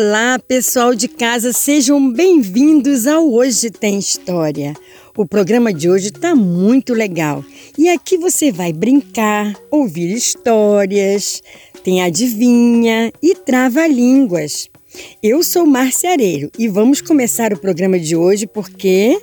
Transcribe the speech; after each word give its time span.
Olá, 0.00 0.38
pessoal 0.38 0.94
de 0.94 1.08
casa, 1.08 1.52
sejam 1.52 2.12
bem-vindos 2.12 3.04
ao 3.04 3.28
Hoje 3.32 3.68
Tem 3.68 3.98
História. 3.98 4.72
O 5.16 5.26
programa 5.26 5.72
de 5.74 5.90
hoje 5.90 6.06
está 6.06 6.36
muito 6.36 6.94
legal 6.94 7.44
e 7.76 7.88
aqui 7.88 8.16
você 8.16 8.52
vai 8.52 8.72
brincar, 8.72 9.52
ouvir 9.72 10.14
histórias, 10.14 11.42
tem 11.82 12.00
adivinha 12.00 13.12
e 13.20 13.34
trava-línguas. 13.34 14.70
Eu 15.20 15.42
sou 15.42 15.66
Márcia 15.66 16.12
Areiro 16.12 16.48
e 16.56 16.68
vamos 16.68 17.00
começar 17.00 17.52
o 17.52 17.58
programa 17.58 17.98
de 17.98 18.14
hoje 18.14 18.46
porque. 18.46 19.20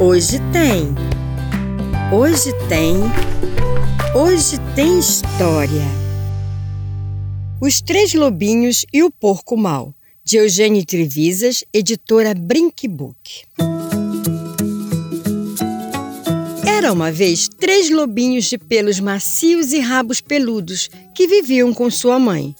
Hoje 0.00 0.38
tem. 0.50 0.88
Hoje 2.18 2.50
tem. 2.70 2.96
Hoje 4.14 4.56
tem 4.74 4.98
história. 4.98 6.07
Os 7.60 7.80
Três 7.80 8.14
Lobinhos 8.14 8.86
e 8.92 9.02
o 9.02 9.10
Porco 9.10 9.56
Mal, 9.56 9.92
de 10.22 10.36
Eugênio 10.36 10.86
Trevisas, 10.86 11.64
editora 11.74 12.32
Brinkbook. 12.32 13.42
Era 16.64 16.92
uma 16.92 17.10
vez 17.10 17.48
três 17.48 17.90
lobinhos 17.90 18.44
de 18.44 18.56
pelos 18.56 19.00
macios 19.00 19.72
e 19.72 19.80
rabos 19.80 20.20
peludos 20.20 20.88
que 21.12 21.26
viviam 21.26 21.74
com 21.74 21.90
sua 21.90 22.16
mãe. 22.16 22.54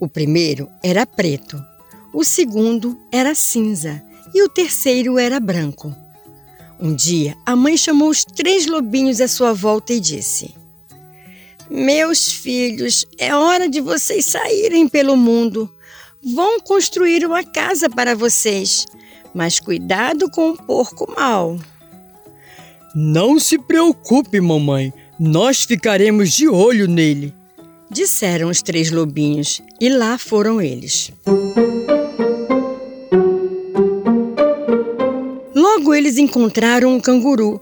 O 0.00 0.08
primeiro 0.08 0.70
era 0.82 1.04
preto, 1.04 1.62
o 2.10 2.24
segundo 2.24 2.98
era 3.12 3.34
cinza 3.34 4.02
e 4.34 4.42
o 4.42 4.48
terceiro 4.48 5.18
era 5.18 5.38
branco. 5.38 5.94
Um 6.80 6.94
dia, 6.94 7.36
a 7.44 7.54
mãe 7.54 7.76
chamou 7.76 8.08
os 8.08 8.24
três 8.24 8.64
lobinhos 8.64 9.20
à 9.20 9.28
sua 9.28 9.52
volta 9.52 9.92
e 9.92 10.00
disse: 10.00 10.54
meus 11.70 12.32
filhos, 12.32 13.06
é 13.18 13.34
hora 13.34 13.68
de 13.68 13.80
vocês 13.80 14.26
saírem 14.26 14.88
pelo 14.88 15.16
mundo. 15.16 15.70
Vão 16.22 16.60
construir 16.60 17.24
uma 17.26 17.42
casa 17.44 17.88
para 17.88 18.14
vocês, 18.14 18.86
mas 19.34 19.60
cuidado 19.60 20.30
com 20.30 20.50
o 20.50 20.56
porco 20.56 21.12
mau. 21.16 21.58
Não 22.94 23.38
se 23.38 23.58
preocupe, 23.58 24.40
mamãe. 24.40 24.92
Nós 25.18 25.64
ficaremos 25.64 26.32
de 26.32 26.48
olho 26.48 26.88
nele, 26.88 27.32
disseram 27.90 28.48
os 28.48 28.62
três 28.62 28.90
lobinhos, 28.90 29.62
e 29.80 29.88
lá 29.88 30.18
foram 30.18 30.60
eles. 30.60 31.12
Logo 35.54 35.94
eles 35.94 36.18
encontraram 36.18 36.94
um 36.94 37.00
canguru 37.00 37.60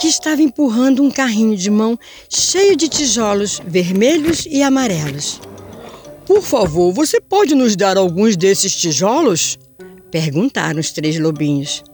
que 0.00 0.08
estava 0.08 0.40
empurrando 0.40 1.02
um 1.02 1.10
carrinho 1.10 1.54
de 1.54 1.70
mão 1.70 1.98
cheio 2.26 2.74
de 2.74 2.88
tijolos 2.88 3.60
vermelhos 3.66 4.46
e 4.46 4.62
amarelos. 4.62 5.38
Por 6.24 6.42
favor, 6.42 6.90
você 6.90 7.20
pode 7.20 7.54
nos 7.54 7.76
dar 7.76 7.98
alguns 7.98 8.34
desses 8.34 8.74
tijolos? 8.74 9.58
Perguntaram 10.10 10.80
os 10.80 10.90
três 10.90 11.18
lobinhos. 11.18 11.84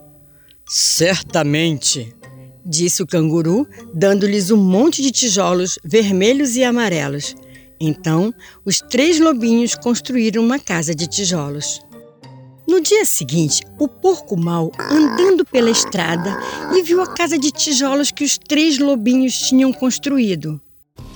Certamente, 0.68 2.14
disse 2.64 3.02
o 3.02 3.06
canguru, 3.06 3.66
dando-lhes 3.92 4.52
um 4.52 4.56
monte 4.56 5.02
de 5.02 5.10
tijolos 5.10 5.76
vermelhos 5.84 6.54
e 6.54 6.62
amarelos. 6.62 7.34
Então, 7.80 8.32
os 8.64 8.80
três 8.80 9.18
lobinhos 9.18 9.74
construíram 9.74 10.44
uma 10.44 10.60
casa 10.60 10.94
de 10.94 11.08
tijolos. 11.08 11.80
No 12.66 12.80
dia 12.80 13.04
seguinte, 13.04 13.62
o 13.78 13.86
porco 13.86 14.36
mau 14.36 14.72
andando 14.90 15.44
pela 15.44 15.70
estrada 15.70 16.36
e 16.74 16.82
viu 16.82 17.00
a 17.00 17.06
casa 17.06 17.38
de 17.38 17.52
tijolos 17.52 18.10
que 18.10 18.24
os 18.24 18.36
três 18.36 18.78
lobinhos 18.78 19.38
tinham 19.38 19.72
construído. 19.72 20.60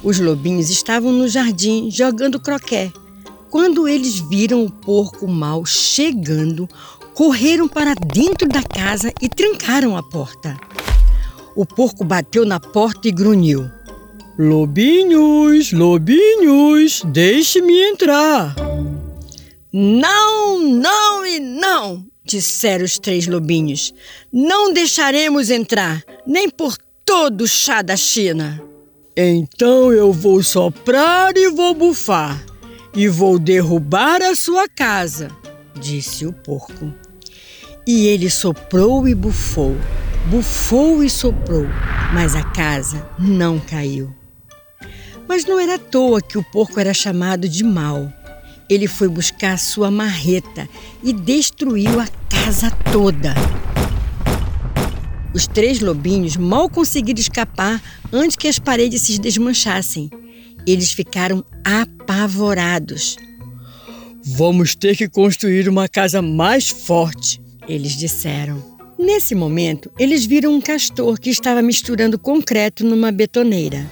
Os 0.03 0.21
lobinhos 0.21 0.71
estavam 0.71 1.13
no 1.13 1.27
jardim 1.27 1.91
jogando 1.91 2.39
croquet. 2.39 2.93
Quando 3.51 3.89
eles 3.89 4.21
viram 4.21 4.65
o 4.65 4.71
porco 4.71 5.27
mau 5.27 5.67
chegando, 5.67 6.69
correram 7.15 7.67
para 7.67 7.95
dentro 7.95 8.49
da 8.49 8.63
casa 8.63 9.13
e 9.21 9.29
trancaram 9.29 9.97
a 9.97 10.03
porta. 10.05 10.57
O 11.57 11.67
porco 11.67 12.05
bateu 12.05 12.47
na 12.47 12.61
porta 12.61 13.09
e 13.09 13.11
grunhiu: 13.13 13.69
Lobinhos, 14.39 15.73
lobinhos, 15.73 17.03
deixe-me 17.07 17.77
entrar. 17.91 18.55
Não, 19.73 20.59
não 20.59 21.25
e 21.25 21.39
não, 21.39 22.05
disseram 22.25 22.85
os 22.85 22.99
três 22.99 23.29
lobinhos. 23.29 23.95
Não 24.33 24.73
deixaremos 24.73 25.49
entrar, 25.49 26.03
nem 26.27 26.51
por 26.51 26.77
todo 27.05 27.43
o 27.43 27.47
chá 27.47 27.81
da 27.81 27.97
China. 27.97 28.61
Então 29.17 29.93
eu 29.93 30.13
vou 30.13 30.43
soprar 30.43 31.37
e 31.37 31.51
vou 31.51 31.73
bufar, 31.73 32.45
e 32.93 33.07
vou 33.07 33.39
derrubar 33.39 34.21
a 34.23 34.35
sua 34.35 34.69
casa, 34.69 35.29
disse 35.79 36.27
o 36.27 36.33
porco. 36.33 36.93
E 37.87 38.07
ele 38.09 38.29
soprou 38.29 39.07
e 39.07 39.15
bufou, 39.15 39.77
bufou 40.27 41.05
e 41.05 41.09
soprou, 41.09 41.67
mas 42.13 42.35
a 42.35 42.43
casa 42.43 43.09
não 43.17 43.61
caiu. 43.61 44.13
Mas 45.29 45.45
não 45.45 45.61
era 45.61 45.77
à 45.77 45.79
toa 45.79 46.21
que 46.21 46.37
o 46.37 46.43
porco 46.43 46.81
era 46.81 46.93
chamado 46.93 47.49
de 47.49 47.63
mau 47.63 48.13
ele 48.71 48.87
foi 48.87 49.09
buscar 49.09 49.59
sua 49.59 49.91
marreta 49.91 50.69
e 51.03 51.13
destruiu 51.13 51.99
a 51.99 52.07
casa 52.29 52.71
toda. 52.93 53.35
Os 55.35 55.47
três 55.49 55.81
lobinhos 55.81 56.37
mal 56.37 56.71
conseguiram 56.71 57.21
escapar 57.21 57.83
antes 58.13 58.37
que 58.37 58.47
as 58.47 58.61
paredes 58.61 59.03
se 59.03 59.19
desmanchassem. 59.19 60.09
Eles 60.67 60.93
ficaram 60.93 61.45
apavorados. 61.65 63.17
Vamos 64.25 64.77
ter 64.77 64.97
que 64.97 65.09
construir 65.09 65.69
uma 65.69 65.89
casa 65.89 66.23
mais 66.23 66.69
forte, 66.69 67.41
eles 67.67 67.97
disseram. 67.97 68.63
Nesse 68.99 69.35
momento, 69.35 69.91
eles 69.99 70.27
viram 70.27 70.55
um 70.55 70.61
castor 70.61 71.19
que 71.19 71.31
estava 71.31 71.63
misturando 71.63 72.19
concreto 72.19 72.85
numa 72.85 73.11
betoneira. 73.11 73.89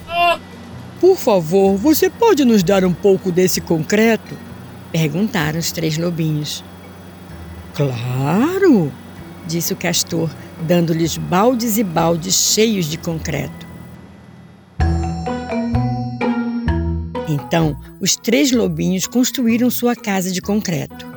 Por 1.01 1.17
favor, 1.17 1.75
você 1.75 2.09
pode 2.09 2.45
nos 2.45 2.61
dar 2.61 2.85
um 2.85 2.93
pouco 2.93 3.31
desse 3.31 3.59
concreto? 3.59 4.48
Perguntaram 4.91 5.59
os 5.59 5.71
três 5.71 5.97
lobinhos. 5.97 6.63
Claro, 7.75 8.91
disse 9.45 9.71
o 9.71 9.75
castor, 9.75 10.29
dando-lhes 10.67 11.17
baldes 11.17 11.77
e 11.77 11.83
baldes 11.83 12.35
cheios 12.35 12.87
de 12.87 12.97
concreto. 12.97 13.67
Então, 17.27 17.79
os 17.99 18.15
três 18.15 18.51
lobinhos 18.51 19.07
construíram 19.07 19.69
sua 19.69 19.95
casa 19.95 20.31
de 20.31 20.41
concreto. 20.41 21.07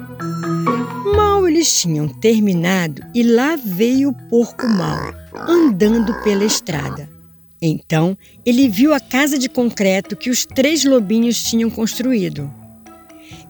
Mal 1.16 1.49
eles 1.49 1.81
tinham 1.81 2.09
terminado 2.09 3.03
e 3.15 3.22
lá 3.22 3.56
veio 3.56 4.11
o 4.11 4.28
porco 4.28 4.66
mau, 4.66 5.12
andando 5.49 6.15
pela 6.22 6.44
estrada. 6.44 7.09
Então, 7.61 8.16
ele 8.44 8.69
viu 8.69 8.93
a 8.93 9.00
casa 9.00 9.38
de 9.38 9.49
concreto 9.49 10.16
que 10.16 10.31
os 10.31 10.44
três 10.44 10.84
lobinhos 10.84 11.43
tinham 11.43 11.71
construído. 11.71 12.62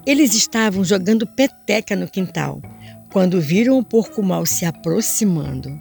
Eles 0.05 0.35
estavam 0.35 0.83
jogando 0.85 1.27
peteca 1.27 1.95
no 1.95 2.09
quintal 2.09 2.61
quando 3.13 3.41
viram 3.41 3.79
o 3.79 3.85
porco 3.85 4.23
mal 4.23 4.45
se 4.45 4.65
aproximando. 4.65 5.79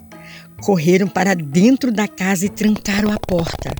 Correram 0.62 1.08
para 1.08 1.34
dentro 1.34 1.90
da 1.90 2.06
casa 2.06 2.46
e 2.46 2.48
trancaram 2.48 3.10
a 3.10 3.18
porta. 3.18 3.74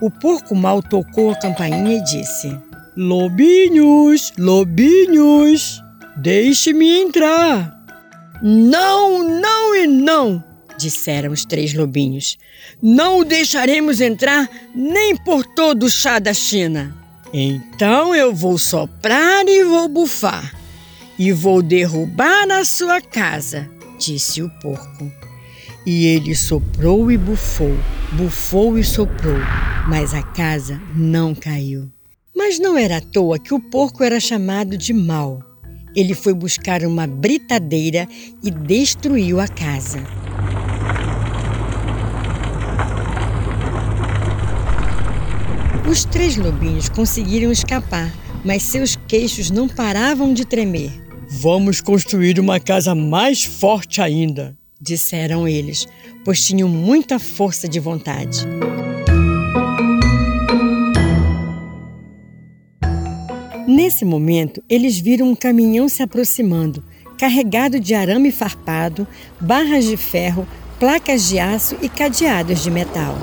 O 0.00 0.10
porco 0.10 0.54
mal 0.54 0.82
tocou 0.82 1.30
a 1.30 1.36
campainha 1.36 1.98
e 1.98 2.02
disse: 2.02 2.58
Lobinhos, 2.96 4.32
lobinhos, 4.38 5.82
deixe-me 6.16 7.02
entrar. 7.02 7.78
Não, 8.42 9.22
não 9.22 9.76
e 9.76 9.86
não, 9.86 10.42
disseram 10.78 11.30
os 11.30 11.44
três 11.44 11.74
lobinhos. 11.74 12.38
Não 12.82 13.18
o 13.18 13.24
deixaremos 13.24 14.00
entrar 14.00 14.48
nem 14.74 15.14
por 15.14 15.44
todo 15.44 15.84
o 15.84 15.90
chá 15.90 16.18
da 16.18 16.32
China. 16.32 17.01
Então 17.32 18.14
eu 18.14 18.34
vou 18.34 18.58
soprar 18.58 19.48
e 19.48 19.64
vou 19.64 19.88
bufar, 19.88 20.54
e 21.18 21.32
vou 21.32 21.62
derrubar 21.62 22.50
a 22.50 22.62
sua 22.62 23.00
casa, 23.00 23.70
disse 23.98 24.42
o 24.42 24.50
porco. 24.60 25.10
E 25.86 26.06
ele 26.06 26.34
soprou 26.34 27.10
e 27.10 27.16
bufou, 27.16 27.74
bufou 28.12 28.78
e 28.78 28.84
soprou, 28.84 29.38
mas 29.88 30.12
a 30.12 30.22
casa 30.22 30.78
não 30.94 31.34
caiu. 31.34 31.90
Mas 32.36 32.58
não 32.58 32.76
era 32.76 32.98
à 32.98 33.00
toa 33.00 33.38
que 33.38 33.54
o 33.54 33.60
porco 33.60 34.04
era 34.04 34.20
chamado 34.20 34.76
de 34.76 34.92
mau. 34.92 35.42
Ele 35.96 36.14
foi 36.14 36.34
buscar 36.34 36.82
uma 36.82 37.06
britadeira 37.06 38.06
e 38.42 38.50
destruiu 38.50 39.40
a 39.40 39.48
casa. 39.48 40.21
Os 45.88 46.04
três 46.04 46.36
lobinhos 46.36 46.88
conseguiram 46.88 47.50
escapar, 47.50 48.12
mas 48.44 48.62
seus 48.62 48.96
queixos 49.08 49.50
não 49.50 49.68
paravam 49.68 50.32
de 50.32 50.44
tremer. 50.44 50.92
Vamos 51.28 51.80
construir 51.80 52.38
uma 52.38 52.60
casa 52.60 52.94
mais 52.94 53.44
forte 53.44 54.00
ainda, 54.00 54.56
disseram 54.80 55.46
eles, 55.46 55.86
pois 56.24 56.44
tinham 56.46 56.68
muita 56.68 57.18
força 57.18 57.68
de 57.68 57.80
vontade. 57.80 58.46
Nesse 63.66 64.04
momento, 64.04 64.62
eles 64.68 64.98
viram 64.98 65.30
um 65.30 65.34
caminhão 65.34 65.88
se 65.88 66.02
aproximando, 66.02 66.84
carregado 67.18 67.80
de 67.80 67.94
arame 67.94 68.30
farpado, 68.30 69.06
barras 69.40 69.84
de 69.84 69.96
ferro, 69.96 70.46
placas 70.78 71.28
de 71.28 71.38
aço 71.38 71.76
e 71.82 71.88
cadeados 71.88 72.62
de 72.62 72.70
metal. 72.70 73.16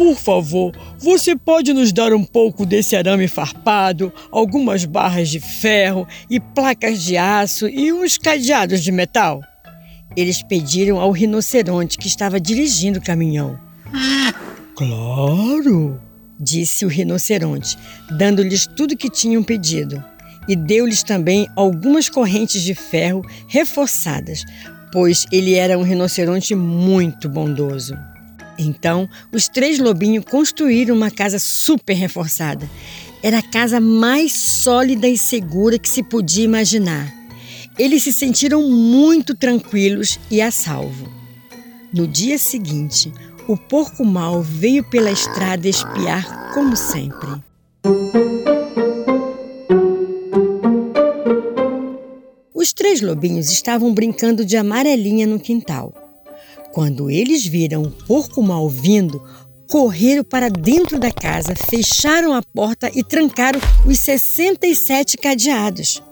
Por 0.00 0.16
favor, 0.16 0.72
você 0.98 1.36
pode 1.36 1.74
nos 1.74 1.92
dar 1.92 2.14
um 2.14 2.24
pouco 2.24 2.64
desse 2.64 2.96
arame 2.96 3.28
farpado, 3.28 4.10
algumas 4.32 4.86
barras 4.86 5.28
de 5.28 5.38
ferro 5.38 6.08
e 6.30 6.40
placas 6.40 7.02
de 7.02 7.18
aço 7.18 7.68
e 7.68 7.92
uns 7.92 8.16
cadeados 8.16 8.82
de 8.82 8.90
metal? 8.90 9.42
Eles 10.16 10.42
pediram 10.42 10.98
ao 10.98 11.10
rinoceronte 11.10 11.98
que 11.98 12.06
estava 12.06 12.40
dirigindo 12.40 12.98
o 12.98 13.02
caminhão. 13.02 13.60
Claro! 14.74 16.00
disse 16.40 16.86
o 16.86 16.88
rinoceronte, 16.88 17.76
dando-lhes 18.10 18.66
tudo 18.66 18.96
que 18.96 19.10
tinham 19.10 19.42
pedido. 19.42 20.02
E 20.48 20.56
deu-lhes 20.56 21.02
também 21.02 21.46
algumas 21.54 22.08
correntes 22.08 22.62
de 22.62 22.74
ferro 22.74 23.20
reforçadas, 23.46 24.46
pois 24.94 25.26
ele 25.30 25.56
era 25.56 25.78
um 25.78 25.82
rinoceronte 25.82 26.54
muito 26.54 27.28
bondoso. 27.28 27.94
Então, 28.60 29.08
os 29.32 29.48
três 29.48 29.78
lobinhos 29.78 30.24
construíram 30.24 30.94
uma 30.94 31.10
casa 31.10 31.38
super 31.38 31.94
reforçada. 31.94 32.68
Era 33.22 33.38
a 33.38 33.42
casa 33.42 33.80
mais 33.80 34.32
sólida 34.32 35.08
e 35.08 35.16
segura 35.16 35.78
que 35.78 35.88
se 35.88 36.02
podia 36.02 36.44
imaginar. 36.44 37.10
Eles 37.78 38.02
se 38.02 38.12
sentiram 38.12 38.68
muito 38.68 39.34
tranquilos 39.34 40.18
e 40.30 40.42
a 40.42 40.50
salvo. 40.50 41.08
No 41.92 42.06
dia 42.06 42.38
seguinte, 42.38 43.10
o 43.48 43.56
porco 43.56 44.04
mau 44.04 44.42
veio 44.42 44.84
pela 44.84 45.10
estrada 45.10 45.66
espiar 45.66 46.52
como 46.52 46.76
sempre. 46.76 47.42
Os 52.54 52.74
três 52.74 53.00
lobinhos 53.00 53.50
estavam 53.50 53.94
brincando 53.94 54.44
de 54.44 54.56
amarelinha 54.56 55.26
no 55.26 55.40
quintal. 55.40 56.09
Quando 56.72 57.10
eles 57.10 57.44
viram 57.44 57.82
o 57.82 57.90
porco 57.90 58.42
mal 58.42 58.68
vindo, 58.68 59.22
correram 59.68 60.22
para 60.22 60.48
dentro 60.48 60.98
da 60.98 61.10
casa, 61.10 61.54
fecharam 61.54 62.32
a 62.32 62.42
porta 62.42 62.90
e 62.94 63.02
trancaram 63.02 63.60
os 63.86 63.98
67 63.98 65.16
cadeados. 65.16 66.02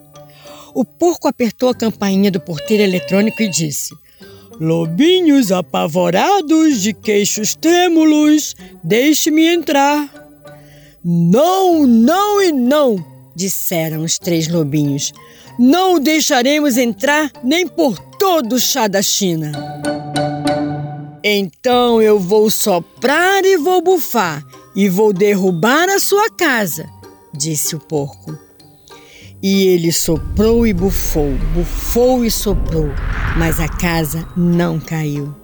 O 0.75 0.85
porco 0.85 1.29
apertou 1.29 1.69
a 1.69 1.75
campainha 1.75 2.31
do 2.31 2.41
porteiro 2.41 2.83
eletrônico 2.83 3.43
e 3.43 3.49
disse: 3.49 3.95
Lobinhos 4.61 5.53
apavorados, 5.53 6.83
de 6.83 6.93
queixos 6.93 7.55
trêmulos, 7.55 8.55
deixe-me 8.83 9.47
entrar. 9.47 10.13
Não, 11.05 11.87
não 11.87 12.43
e 12.43 12.51
não, 12.51 13.05
disseram 13.35 14.03
os 14.03 14.19
três 14.19 14.49
lobinhos. 14.49 15.13
Não 15.59 15.95
o 15.95 16.01
deixaremos 16.01 16.77
entrar 16.77 17.31
nem 17.43 17.67
por 17.67 17.99
todo 18.19 18.55
o 18.57 18.61
chá 18.61 18.89
da 18.89 19.03
China. 19.03 19.53
Então 21.31 22.01
eu 22.01 22.19
vou 22.19 22.49
soprar 22.49 23.45
e 23.45 23.59
vou 23.59 23.83
bufar 23.83 24.43
e 24.75 24.89
vou 24.89 25.13
derrubar 25.13 25.87
a 25.91 25.99
sua 25.99 26.31
casa, 26.31 26.89
disse 27.35 27.77
o 27.77 27.79
porco. 27.79 28.39
E 29.43 29.65
ele 29.65 29.93
soprou 29.93 30.67
e 30.67 30.73
bufou, 30.73 31.31
bufou 31.53 32.25
e 32.25 32.31
soprou, 32.31 32.87
mas 33.37 33.61
a 33.61 33.69
casa 33.69 34.27
não 34.35 34.81
caiu. 34.81 35.35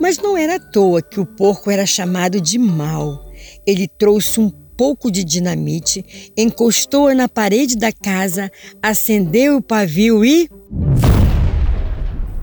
Mas 0.00 0.18
não 0.18 0.36
era 0.36 0.56
à 0.56 0.58
toa 0.58 1.00
que 1.00 1.20
o 1.20 1.24
porco 1.24 1.70
era 1.70 1.86
chamado 1.86 2.40
de 2.40 2.58
mal. 2.58 3.30
Ele 3.64 3.86
trouxe 3.86 4.40
um 4.40 4.50
pouco 4.50 5.08
de 5.08 5.22
dinamite, 5.22 6.32
encostou-a 6.36 7.14
na 7.14 7.28
parede 7.28 7.76
da 7.76 7.92
casa, 7.92 8.50
acendeu 8.82 9.58
o 9.58 9.62
pavio 9.62 10.24
e. 10.24 10.50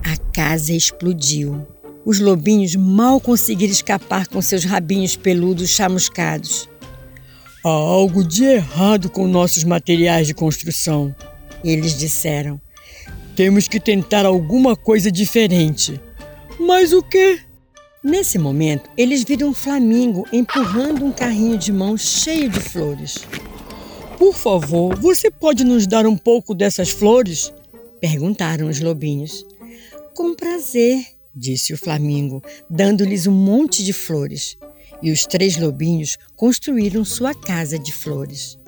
A 0.02 0.16
casa 0.32 0.72
explodiu. 0.72 1.73
Os 2.04 2.20
lobinhos 2.20 2.76
mal 2.76 3.18
conseguiram 3.18 3.72
escapar 3.72 4.26
com 4.28 4.42
seus 4.42 4.64
rabinhos 4.64 5.16
peludos 5.16 5.70
chamuscados. 5.70 6.68
Há 7.64 7.68
algo 7.68 8.22
de 8.22 8.44
errado 8.44 9.08
com 9.08 9.26
nossos 9.26 9.64
materiais 9.64 10.26
de 10.26 10.34
construção, 10.34 11.14
eles 11.64 11.96
disseram. 11.96 12.60
Temos 13.34 13.66
que 13.66 13.80
tentar 13.80 14.26
alguma 14.26 14.76
coisa 14.76 15.10
diferente. 15.10 15.98
Mas 16.60 16.92
o 16.92 17.02
quê? 17.02 17.40
Nesse 18.02 18.38
momento, 18.38 18.90
eles 18.98 19.24
viram 19.24 19.48
um 19.48 19.54
flamingo 19.54 20.26
empurrando 20.30 21.06
um 21.06 21.10
carrinho 21.10 21.56
de 21.56 21.72
mão 21.72 21.96
cheio 21.96 22.50
de 22.50 22.60
flores. 22.60 23.26
Por 24.18 24.34
favor, 24.34 24.94
você 24.94 25.30
pode 25.30 25.64
nos 25.64 25.86
dar 25.86 26.06
um 26.06 26.16
pouco 26.16 26.54
dessas 26.54 26.90
flores? 26.90 27.52
Perguntaram 27.98 28.68
os 28.68 28.78
lobinhos. 28.78 29.44
Com 30.14 30.34
prazer, 30.34 31.13
disse 31.34 31.72
o 31.72 31.78
flamingo, 31.78 32.42
dando-lhes 32.68 33.26
um 33.26 33.32
monte 33.32 33.84
de 33.84 33.92
flores. 33.92 34.56
E 35.02 35.10
os 35.10 35.26
três 35.26 35.56
lobinhos 35.56 36.16
construíram 36.36 37.04
sua 37.04 37.34
casa 37.34 37.78
de 37.78 37.92
flores. 37.92 38.58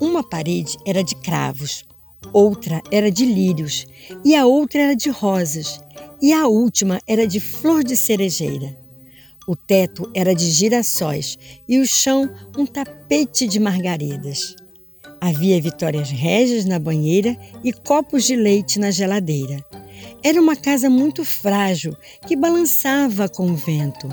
Uma 0.00 0.22
parede 0.22 0.76
era 0.86 1.02
de 1.02 1.14
cravos, 1.16 1.84
outra 2.32 2.82
era 2.90 3.10
de 3.10 3.24
lírios 3.24 3.86
e 4.24 4.34
a 4.34 4.44
outra 4.46 4.80
era 4.80 4.96
de 4.96 5.08
rosas 5.10 5.80
e 6.20 6.32
a 6.32 6.46
última 6.46 7.00
era 7.06 7.26
de 7.26 7.40
flor 7.40 7.84
de 7.84 7.96
cerejeira. 7.96 8.76
O 9.46 9.54
teto 9.54 10.10
era 10.14 10.34
de 10.34 10.50
girassóis 10.50 11.38
e 11.68 11.78
o 11.78 11.86
chão 11.86 12.28
um 12.58 12.66
tapete 12.66 13.46
de 13.46 13.60
margaridas. 13.60 14.56
Havia 15.20 15.60
vitórias 15.60 16.10
régias 16.10 16.64
na 16.64 16.78
banheira 16.78 17.36
e 17.62 17.72
copos 17.72 18.24
de 18.24 18.34
leite 18.34 18.78
na 18.78 18.90
geladeira. 18.90 19.64
Era 20.22 20.40
uma 20.40 20.56
casa 20.56 20.90
muito 20.90 21.24
frágil 21.24 21.96
que 22.26 22.36
balançava 22.36 23.28
com 23.28 23.50
o 23.50 23.56
vento, 23.56 24.08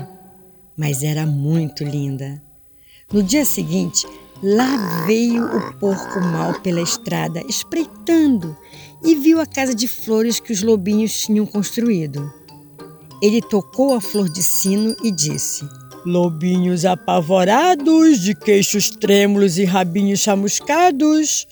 mas 0.76 1.02
era 1.02 1.26
muito 1.26 1.84
linda. 1.84 2.42
No 3.12 3.22
dia 3.22 3.44
seguinte, 3.44 4.06
lá 4.42 5.04
veio 5.06 5.44
o 5.44 5.74
porco 5.78 6.20
mal 6.20 6.60
pela 6.60 6.80
estrada, 6.80 7.42
espreitando, 7.48 8.56
e 9.04 9.14
viu 9.14 9.40
a 9.40 9.46
casa 9.46 9.74
de 9.74 9.86
flores 9.86 10.40
que 10.40 10.52
os 10.52 10.62
lobinhos 10.62 11.20
tinham 11.20 11.44
construído. 11.46 12.32
Ele 13.22 13.40
tocou 13.40 13.94
a 13.94 14.00
flor 14.00 14.28
de 14.28 14.42
sino 14.42 14.96
e 15.02 15.10
disse: 15.10 15.66
Lobinhos 16.04 16.84
apavorados, 16.84 18.20
de 18.20 18.34
queixos 18.34 18.90
trêmulos 18.90 19.58
e 19.58 19.64
rabinhos 19.64 20.20
chamuscados, 20.20 21.46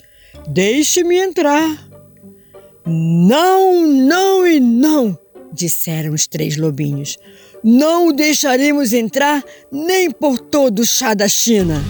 deixe-me 0.47 1.17
entrar. 1.17 1.92
Não, 2.85 3.87
não 3.87 4.45
e 4.45 4.59
não, 4.59 5.17
disseram 5.51 6.13
os 6.13 6.27
três 6.27 6.57
lobinhos. 6.57 7.17
Não 7.63 8.09
o 8.09 8.13
deixaremos 8.13 8.91
entrar 8.91 9.41
nem 9.71 10.11
por 10.11 10.37
todo 10.37 10.79
o 10.79 10.85
chá 10.85 11.13
da 11.13 11.29
China. 11.29 11.81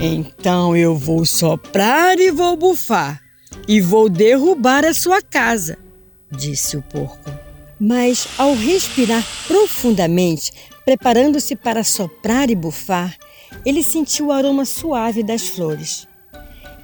Então 0.00 0.74
eu 0.74 0.96
vou 0.96 1.26
soprar 1.26 2.18
e 2.18 2.30
vou 2.30 2.56
bufar 2.56 3.20
e 3.68 3.80
vou 3.80 4.08
derrubar 4.08 4.84
a 4.84 4.94
sua 4.94 5.20
casa, 5.20 5.76
disse 6.30 6.76
o 6.76 6.82
porco. 6.82 7.30
Mas 7.78 8.26
ao 8.38 8.54
respirar 8.54 9.22
profundamente, 9.46 10.52
preparando-se 10.86 11.54
para 11.54 11.84
soprar 11.84 12.48
e 12.48 12.54
bufar, 12.54 13.14
ele 13.64 13.82
sentiu 13.82 14.26
o 14.26 14.32
aroma 14.32 14.64
suave 14.64 15.22
das 15.22 15.48
flores. 15.48 16.08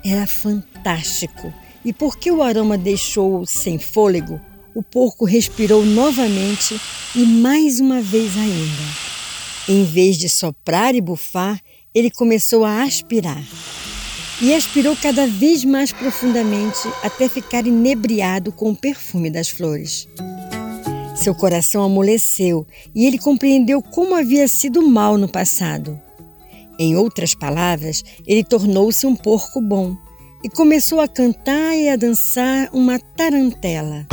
Era 0.05 0.27
fantástico 0.27 1.53
e 1.85 1.93
porque 1.93 2.31
o 2.31 2.43
aroma 2.43 2.79
deixou-o 2.79 3.47
sem 3.47 3.79
fôlego, 3.79 4.41
o 4.75 4.83
porco 4.83 5.25
respirou 5.25 5.85
novamente 5.85 6.81
e 7.15 7.25
mais 7.25 7.81
uma 7.81 8.01
vez 8.01 8.37
ainda. 8.37 9.13
Em 9.69 9.85
vez 9.85 10.17
de 10.17 10.29
soprar 10.29 10.95
e 10.95 11.01
bufar, 11.01 11.61
ele 11.95 12.11
começou 12.11 12.65
a 12.65 12.83
aspirar. 12.83 13.43
E 14.41 14.53
aspirou 14.55 14.97
cada 14.97 15.27
vez 15.27 15.65
mais 15.65 15.93
profundamente 15.93 16.89
até 17.03 17.29
ficar 17.29 17.67
inebriado 17.67 18.51
com 18.51 18.71
o 18.71 18.77
perfume 18.77 19.31
das 19.31 19.49
flores. 19.49 20.09
Seu 21.15 21.35
coração 21.35 21.85
amoleceu 21.85 22.67
e 22.95 23.07
ele 23.07 23.19
compreendeu 23.19 23.81
como 23.83 24.15
havia 24.15 24.49
sido 24.49 24.83
mal 24.83 25.17
no 25.17 25.29
passado. 25.29 26.01
Em 26.79 26.97
outras 26.97 27.35
palavras, 27.35 28.03
ele 28.27 28.43
tornou-se 28.43 29.07
um 29.07 29.15
porco 29.15 29.61
bom 29.61 29.97
e 30.45 30.49
começou 30.49 31.01
a 31.01 31.07
cantar 31.07 31.77
e 31.77 31.89
a 31.89 31.97
dançar 31.97 32.69
uma 32.73 32.99
tarantela. 32.99 34.07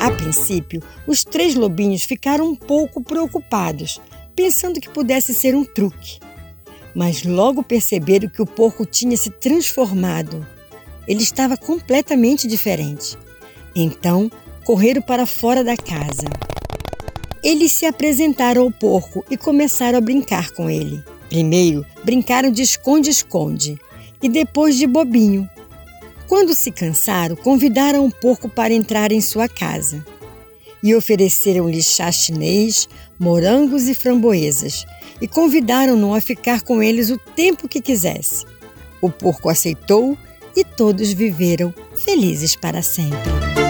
A 0.00 0.10
princípio, 0.12 0.82
os 1.06 1.24
três 1.24 1.54
lobinhos 1.54 2.02
ficaram 2.02 2.46
um 2.48 2.54
pouco 2.54 3.02
preocupados, 3.02 4.00
pensando 4.36 4.80
que 4.80 4.88
pudesse 4.88 5.34
ser 5.34 5.54
um 5.54 5.64
truque. 5.64 6.20
Mas 6.94 7.24
logo 7.24 7.62
perceberam 7.62 8.28
que 8.28 8.42
o 8.42 8.46
porco 8.46 8.86
tinha 8.86 9.16
se 9.16 9.30
transformado. 9.30 10.46
Ele 11.08 11.22
estava 11.22 11.56
completamente 11.56 12.46
diferente. 12.46 13.18
Então, 13.74 14.30
correram 14.64 15.02
para 15.02 15.26
fora 15.26 15.64
da 15.64 15.76
casa. 15.76 16.26
eles 17.42 17.72
se 17.72 17.84
apresentaram 17.86 18.62
ao 18.62 18.70
porco 18.70 19.24
e 19.28 19.36
começaram 19.36 19.98
a 19.98 20.00
brincar 20.00 20.52
com 20.52 20.70
ele. 20.70 21.02
Primeiro, 21.32 21.82
brincaram 22.04 22.50
de 22.50 22.60
esconde-esconde 22.60 23.78
e 24.22 24.28
depois 24.28 24.76
de 24.76 24.86
bobinho. 24.86 25.48
Quando 26.28 26.54
se 26.54 26.70
cansaram, 26.70 27.34
convidaram 27.34 28.04
o 28.04 28.14
porco 28.14 28.50
para 28.50 28.74
entrar 28.74 29.10
em 29.12 29.20
sua 29.22 29.48
casa 29.48 30.04
e 30.82 30.94
ofereceram-lhe 30.94 31.82
chá 31.82 32.12
chinês, 32.12 32.86
morangos 33.18 33.88
e 33.88 33.94
framboesas 33.94 34.84
e 35.22 35.26
convidaram-no 35.26 36.14
a 36.14 36.20
ficar 36.20 36.60
com 36.60 36.82
eles 36.82 37.08
o 37.08 37.16
tempo 37.16 37.66
que 37.66 37.80
quisesse. 37.80 38.44
O 39.00 39.08
porco 39.08 39.48
aceitou 39.48 40.18
e 40.54 40.62
todos 40.62 41.14
viveram 41.14 41.72
felizes 41.96 42.54
para 42.54 42.82
sempre. 42.82 43.61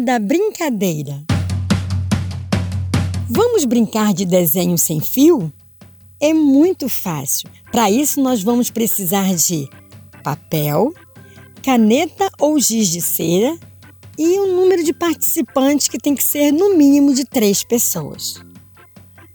Da 0.00 0.20
brincadeira. 0.20 1.24
Vamos 3.28 3.64
brincar 3.64 4.14
de 4.14 4.24
desenho 4.24 4.78
sem 4.78 5.00
fio? 5.00 5.52
É 6.20 6.32
muito 6.32 6.88
fácil. 6.88 7.50
Para 7.72 7.90
isso, 7.90 8.20
nós 8.22 8.40
vamos 8.40 8.70
precisar 8.70 9.34
de 9.34 9.68
papel, 10.22 10.94
caneta 11.64 12.30
ou 12.38 12.60
giz 12.60 12.88
de 12.88 13.00
cera 13.00 13.58
e 14.16 14.38
um 14.38 14.54
número 14.54 14.84
de 14.84 14.92
participantes 14.92 15.88
que 15.88 15.98
tem 15.98 16.14
que 16.14 16.22
ser 16.22 16.52
no 16.52 16.76
mínimo 16.76 17.12
de 17.12 17.24
três 17.24 17.64
pessoas. 17.64 18.40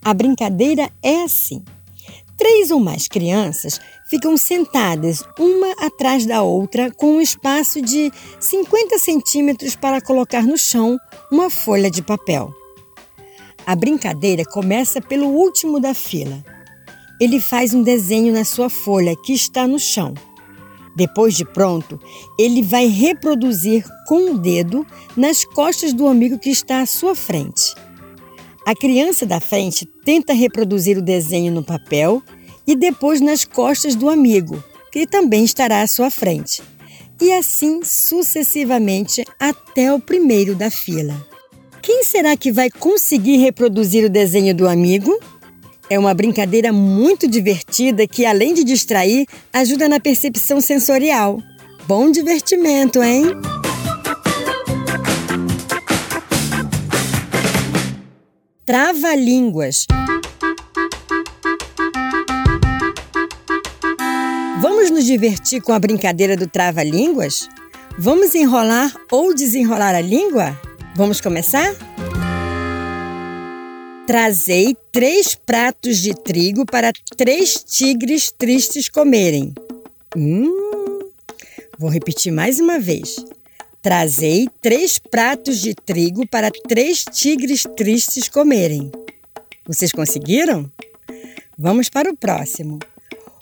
A 0.03 0.13
brincadeira 0.13 0.89
é 1.01 1.23
assim: 1.23 1.61
três 2.37 2.71
ou 2.71 2.79
mais 2.79 3.07
crianças 3.07 3.79
ficam 4.09 4.35
sentadas 4.37 5.23
uma 5.39 5.71
atrás 5.85 6.25
da 6.25 6.41
outra 6.41 6.91
com 6.91 7.17
um 7.17 7.21
espaço 7.21 7.81
de 7.81 8.11
50 8.39 8.97
centímetros 8.99 9.75
para 9.75 10.01
colocar 10.01 10.43
no 10.43 10.57
chão 10.57 10.97
uma 11.31 11.49
folha 11.49 11.89
de 11.89 12.01
papel. 12.01 12.53
A 13.65 13.75
brincadeira 13.75 14.43
começa 14.43 15.01
pelo 15.01 15.27
último 15.27 15.79
da 15.79 15.93
fila. 15.93 16.43
Ele 17.19 17.39
faz 17.39 17.73
um 17.73 17.81
desenho 17.81 18.33
na 18.33 18.43
sua 18.43 18.69
folha 18.69 19.15
que 19.15 19.33
está 19.33 19.65
no 19.65 19.79
chão. 19.79 20.13
Depois 20.95 21.35
de 21.35 21.45
pronto, 21.45 21.99
ele 22.37 22.61
vai 22.61 22.87
reproduzir 22.87 23.83
com 24.07 24.31
o 24.31 24.37
dedo 24.37 24.85
nas 25.15 25.43
costas 25.43 25.93
do 25.93 26.07
amigo 26.07 26.37
que 26.37 26.49
está 26.49 26.81
à 26.81 26.85
sua 26.85 27.15
frente. 27.15 27.73
A 28.65 28.73
criança 28.73 29.25
da 29.25 29.41
frente 29.41 29.85
tenta 30.05 30.33
reproduzir 30.33 30.97
o 30.97 31.01
desenho 31.01 31.51
no 31.51 31.63
papel 31.63 32.23
e 32.65 32.75
depois 32.75 33.19
nas 33.19 33.43
costas 33.43 33.93
do 33.93 34.09
amigo, 34.09 34.63
que 34.91 35.05
também 35.05 35.43
estará 35.43 35.81
à 35.81 35.87
sua 35.87 36.09
frente. 36.09 36.61
E 37.21 37.31
assim 37.33 37.83
sucessivamente 37.83 39.23
até 39.39 39.93
o 39.93 39.99
primeiro 39.99 40.55
da 40.55 40.71
fila. 40.71 41.13
Quem 41.81 42.03
será 42.03 42.37
que 42.37 42.51
vai 42.51 42.69
conseguir 42.69 43.37
reproduzir 43.37 44.05
o 44.05 44.09
desenho 44.09 44.55
do 44.55 44.67
amigo? 44.67 45.19
É 45.89 45.99
uma 45.99 46.13
brincadeira 46.13 46.71
muito 46.71 47.27
divertida 47.27 48.07
que, 48.07 48.25
além 48.25 48.53
de 48.53 48.63
distrair, 48.63 49.25
ajuda 49.51 49.89
na 49.89 49.99
percepção 49.99 50.61
sensorial. 50.61 51.39
Bom 51.85 52.09
divertimento, 52.09 53.03
hein? 53.03 53.25
Trava-línguas. 58.65 59.85
Vamos 64.61 64.89
nos 64.89 65.03
divertir 65.03 65.61
com 65.61 65.73
a 65.73 65.79
brincadeira 65.79 66.37
do 66.37 66.47
trava-línguas? 66.47 67.49
Vamos 67.99 68.33
enrolar 68.33 68.95
ou 69.11 69.35
desenrolar 69.35 69.93
a 69.93 69.99
língua? 69.99 70.57
Vamos 70.95 71.19
começar? 71.19 71.75
Trazei 74.07 74.77
três 74.93 75.35
pratos 75.35 75.97
de 75.97 76.13
trigo 76.13 76.65
para 76.65 76.93
três 77.17 77.61
tigres 77.65 78.31
tristes 78.31 78.87
comerem. 78.87 79.53
Hum, 80.15 80.99
vou 81.77 81.89
repetir 81.89 82.31
mais 82.31 82.61
uma 82.61 82.79
vez. 82.79 83.17
Trazei 83.83 84.47
três 84.61 84.97
pratos 84.97 85.59
de 85.59 85.75
trigo 85.75 86.25
para 86.25 86.49
três 86.49 87.03
tigres 87.03 87.63
tristes 87.75 88.29
comerem. 88.29 88.89
Vocês 89.67 89.91
conseguiram? 89.91 90.71
Vamos 91.57 91.89
para 91.89 92.09
o 92.09 92.15
próximo. 92.15 92.79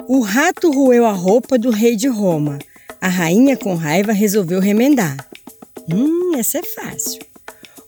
O 0.08 0.20
rato 0.22 0.72
roeu 0.72 1.06
a 1.06 1.12
roupa 1.12 1.60
do 1.60 1.70
rei 1.70 1.96
de 1.96 2.08
Roma. 2.08 2.58
A 3.00 3.08
rainha, 3.08 3.56
com 3.56 3.76
raiva, 3.76 4.14
resolveu 4.14 4.60
remendar. 4.60 5.16
Hum, 5.88 6.36
essa 6.36 6.58
é 6.58 6.64
fácil. 6.64 7.22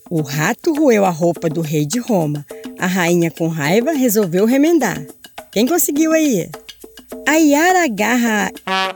O 0.07 0.21
rato 0.21 0.75
roeu 0.75 1.05
a 1.05 1.09
roupa 1.09 1.49
do 1.49 1.61
rei 1.61 1.87
de 1.87 1.97
Roma. 1.97 2.45
A 2.77 2.85
rainha, 2.85 3.31
com 3.31 3.47
raiva, 3.47 3.93
resolveu 3.93 4.45
remendar. 4.45 5.03
Quem 5.51 5.65
conseguiu 5.65 6.11
aí? 6.11 6.51
A 7.27 7.33
Yara 7.33 7.85
agarra. 7.85 8.51
A 8.63 8.92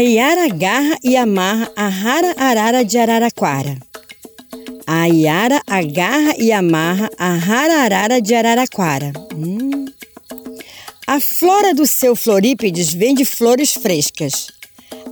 Yara 0.00 0.44
agarra 0.44 0.98
e 1.02 1.16
amarra 1.16 1.70
a 1.76 1.88
rara 1.88 2.34
arara 2.36 2.84
de 2.84 2.98
Araraquara. 2.98 3.76
A 4.86 5.06
Yara 5.06 5.60
agarra 5.66 6.34
e 6.38 6.52
amarra 6.52 7.10
a 7.18 7.34
rara 7.34 7.82
arara 7.82 8.20
de 8.20 8.34
Araraquara. 8.34 9.12
Hum. 9.34 9.86
A 11.06 11.20
flora 11.20 11.74
do 11.74 11.86
seu 11.86 12.16
florípedes 12.16 12.94
vende 12.94 13.24
flores 13.24 13.74
frescas. 13.74 14.48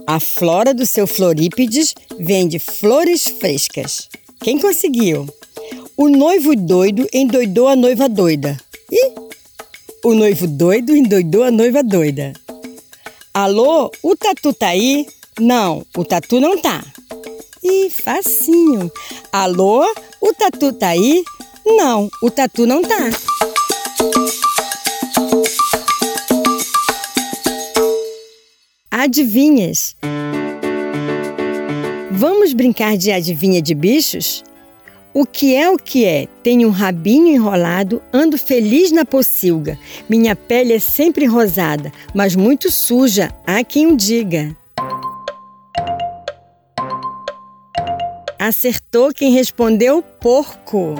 A 0.06 0.18
flora 0.18 0.72
do 0.72 0.86
seu 0.86 1.06
florípedes 1.06 1.94
vende 2.18 2.58
flores 2.58 3.24
frescas. 3.38 4.08
Quem 4.42 4.58
conseguiu? 4.58 5.28
O 5.96 6.08
noivo 6.08 6.56
doido 6.56 7.06
endoidou 7.12 7.68
a 7.68 7.76
noiva 7.76 8.08
doida. 8.08 8.56
Ih! 8.90 9.12
O 10.02 10.14
noivo 10.14 10.46
doido 10.46 10.96
endoidou 10.96 11.42
a 11.42 11.50
noiva 11.50 11.82
doida. 11.82 12.32
Alô, 13.32 13.92
o 14.02 14.16
tatu 14.16 14.52
tá 14.52 14.68
aí? 14.68 15.06
Não, 15.38 15.86
o 15.96 16.04
tatu 16.04 16.40
não 16.40 16.60
tá. 16.60 16.84
Ih, 17.62 17.88
facinho. 17.88 18.90
Alô, 19.30 19.84
o 20.20 20.34
tatu 20.34 20.72
tá 20.72 20.88
aí? 20.88 21.22
Não, 21.64 22.10
o 22.24 22.28
tatu 22.28 22.66
não 22.66 22.82
tá. 22.82 22.98
Adivinhas? 28.90 29.94
Vamos 32.10 32.52
brincar 32.52 32.96
de 32.96 33.12
adivinha 33.12 33.62
de 33.62 33.76
bichos? 33.76 34.42
O 35.12 35.26
que 35.26 35.56
é 35.56 35.68
o 35.68 35.76
que 35.76 36.04
é? 36.04 36.28
Tenho 36.40 36.68
um 36.68 36.70
rabinho 36.70 37.34
enrolado, 37.34 38.00
ando 38.12 38.38
feliz 38.38 38.92
na 38.92 39.04
pocilga. 39.04 39.76
Minha 40.08 40.36
pele 40.36 40.72
é 40.72 40.78
sempre 40.78 41.26
rosada, 41.26 41.92
mas 42.14 42.36
muito 42.36 42.70
suja, 42.70 43.34
há 43.44 43.64
quem 43.64 43.88
o 43.88 43.96
diga. 43.96 44.56
Acertou 48.38 49.12
quem 49.12 49.32
respondeu 49.32 50.00
porco. 50.00 50.94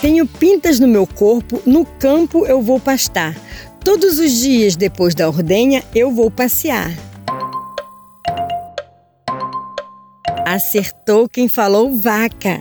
Tenho 0.00 0.26
pintas 0.26 0.80
no 0.80 0.88
meu 0.88 1.06
corpo, 1.06 1.60
no 1.66 1.84
campo 1.84 2.46
eu 2.46 2.62
vou 2.62 2.80
pastar. 2.80 3.36
Todos 3.84 4.18
os 4.18 4.32
dias 4.32 4.74
depois 4.74 5.14
da 5.14 5.28
ordenha 5.28 5.84
eu 5.94 6.10
vou 6.10 6.30
passear. 6.30 6.90
Acertou 10.46 11.28
quem 11.28 11.46
falou 11.46 11.94
vaca. 11.94 12.58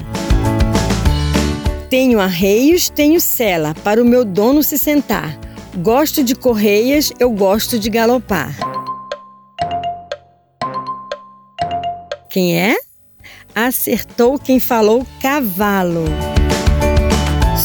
Tenho 1.91 2.21
arreios, 2.21 2.87
tenho 2.87 3.19
sela, 3.19 3.75
para 3.83 4.01
o 4.01 4.05
meu 4.05 4.23
dono 4.23 4.63
se 4.63 4.77
sentar. 4.77 5.37
Gosto 5.79 6.23
de 6.23 6.33
correias, 6.33 7.11
eu 7.19 7.29
gosto 7.29 7.77
de 7.77 7.89
galopar. 7.89 8.55
Quem 12.29 12.57
é? 12.57 12.77
Acertou 13.53 14.39
quem 14.39 14.57
falou 14.57 15.05
cavalo. 15.21 16.05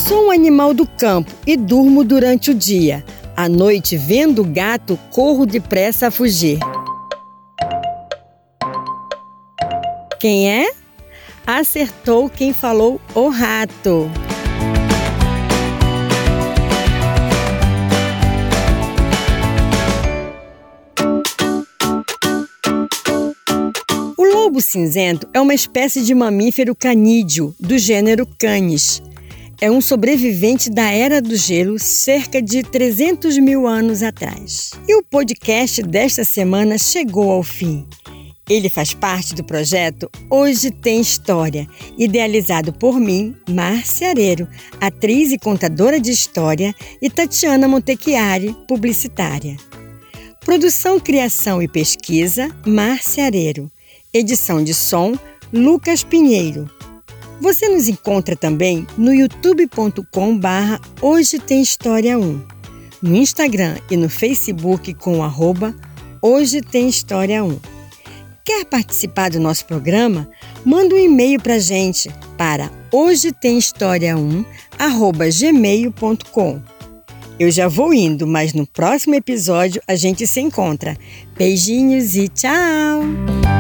Sou 0.09 0.27
um 0.27 0.31
animal 0.33 0.75
do 0.75 0.89
campo 0.89 1.31
e 1.47 1.57
durmo 1.57 2.03
durante 2.03 2.51
o 2.51 2.55
dia. 2.55 3.05
À 3.37 3.49
noite, 3.49 3.97
vendo 3.97 4.43
o 4.43 4.45
gato, 4.45 4.99
corro 5.13 5.47
depressa 5.47 6.09
a 6.09 6.11
fugir. 6.11 6.59
Quem 10.19 10.51
é? 10.51 10.86
Acertou 11.47 12.29
quem 12.29 12.53
falou 12.53 13.01
o 13.15 13.29
rato. 13.29 14.11
O 24.19 24.25
lobo 24.25 24.61
cinzento 24.61 25.29
é 25.33 25.41
uma 25.41 25.55
espécie 25.55 26.03
de 26.03 26.15
mamífero 26.15 26.75
canídeo 26.75 27.55
do 27.61 27.79
gênero 27.79 28.27
Canis. 28.39 29.01
é 29.59 29.71
um 29.71 29.81
sobrevivente 29.81 30.69
da 30.69 30.91
Era 30.91 31.23
do 31.23 31.35
Gelo, 31.35 31.79
cerca 31.79 32.43
de 32.43 32.63
300 32.63 33.39
mil 33.39 33.67
anos 33.67 34.03
atrás. 34.03 34.73
E 34.87 34.95
o 34.95 35.03
podcast 35.03 35.83
desta 35.83 36.25
semana 36.25 36.77
chegou 36.77 37.31
ao 37.31 37.43
fim. 37.43 37.87
Ele 38.49 38.71
faz 38.71 38.95
parte 38.95 39.35
do 39.35 39.43
projeto 39.43 40.09
Hoje 40.31 40.71
Tem 40.71 41.01
História, 41.01 41.67
idealizado 41.99 42.73
por 42.73 43.01
mim, 43.01 43.35
Márcia 43.51 44.11
Areiro, 44.11 44.47
atriz 44.81 45.33
e 45.33 45.39
contadora 45.39 45.99
de 45.99 46.13
história, 46.13 46.73
e 47.03 47.11
Tatiana 47.11 47.67
Montechiari, 47.67 48.57
publicitária. 48.69 49.57
Produção, 50.45 51.01
criação 51.01 51.61
e 51.61 51.67
pesquisa, 51.67 52.49
Márcia 52.65 53.25
Areiro. 53.25 53.71
Edição 54.15 54.63
de 54.63 54.75
som, 54.75 55.19
Lucas 55.53 56.05
Pinheiro. 56.05 56.71
Você 57.41 57.69
nos 57.69 57.89
encontra 57.89 58.37
também 58.37 58.87
no 58.97 59.13
youtube.com 59.13 60.39
barra 60.39 60.81
Hoje 61.03 61.41
Tem 61.41 61.61
História 61.61 62.17
1, 62.17 62.41
no 63.03 63.17
Instagram 63.17 63.77
e 63.91 63.97
no 63.97 64.09
Facebook 64.09 64.95
com 64.95 65.23
arroba 65.23 65.75
Hoje 66.23 66.61
Tem 66.61 66.89
História 66.89 67.43
1. 67.43 67.76
Quer 68.47 68.65
participar 68.65 69.31
do 69.31 69.41
nosso 69.41 69.65
programa? 69.65 70.29
Manda 70.65 70.95
um 70.95 70.99
e-mail 70.99 71.43
para 71.43 71.59
gente 71.59 72.09
para 72.39 72.71
hoje 72.93 73.33
tem 73.33 73.59
história 73.59 74.17
1 74.17 74.45
gmail.com. 75.37 76.63
Eu 77.41 77.51
já 77.51 77.67
vou 77.67 77.93
indo, 77.93 78.25
mas 78.25 78.55
no 78.55 78.65
próximo 78.65 79.17
episódio 79.17 79.83
a 79.87 79.97
gente 79.97 80.29
se 80.29 80.41
encontra. 80.41 80.97
Beijinhos 81.37 82.15
e 82.15 82.29
tchau! 82.29 83.56